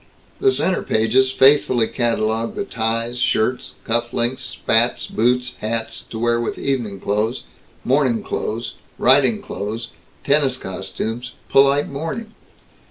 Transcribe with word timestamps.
The 0.39 0.51
center 0.51 0.81
pages 0.81 1.29
faithfully 1.29 1.87
catalogued 1.87 2.55
the 2.55 2.65
ties, 2.65 3.19
shirts, 3.19 3.75
cuff 3.83 4.11
links, 4.13 4.41
spats, 4.41 5.05
boots, 5.05 5.57
hats, 5.59 6.01
to 6.09 6.17
wear 6.17 6.41
with 6.41 6.57
evening 6.57 6.99
clothes, 6.99 7.43
morning 7.85 8.23
clothes, 8.23 8.73
riding 8.97 9.43
clothes, 9.43 9.91
tennis 10.23 10.57
costumes, 10.57 11.33
polite 11.49 11.87
mourning. 11.87 12.33